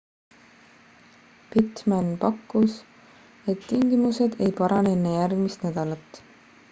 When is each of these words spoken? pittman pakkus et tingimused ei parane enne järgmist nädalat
pittman 1.49 2.07
pakkus 2.23 2.73
et 3.53 3.59
tingimused 3.69 4.31
ei 4.47 4.51
parane 4.63 4.91
enne 4.99 5.15
järgmist 5.21 5.69
nädalat 5.69 6.09